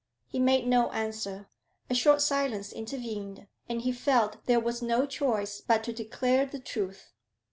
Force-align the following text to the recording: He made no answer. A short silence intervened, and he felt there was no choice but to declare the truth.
He 0.31 0.39
made 0.39 0.65
no 0.65 0.89
answer. 0.93 1.47
A 1.87 1.93
short 1.93 2.23
silence 2.23 2.73
intervened, 2.73 3.45
and 3.69 3.81
he 3.83 3.91
felt 3.91 4.43
there 4.47 4.59
was 4.59 4.81
no 4.81 5.05
choice 5.05 5.61
but 5.61 5.83
to 5.83 5.93
declare 5.93 6.47
the 6.47 6.57
truth. 6.59 7.13